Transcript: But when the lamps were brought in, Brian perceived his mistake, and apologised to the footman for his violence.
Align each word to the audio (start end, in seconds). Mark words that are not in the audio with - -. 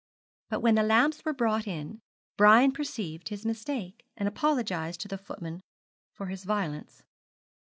But 0.49 0.61
when 0.61 0.73
the 0.73 0.81
lamps 0.81 1.23
were 1.23 1.31
brought 1.33 1.67
in, 1.67 2.01
Brian 2.35 2.71
perceived 2.71 3.29
his 3.29 3.45
mistake, 3.45 4.03
and 4.17 4.27
apologised 4.27 4.99
to 5.01 5.07
the 5.07 5.15
footman 5.15 5.61
for 6.15 6.25
his 6.25 6.43
violence. 6.43 7.03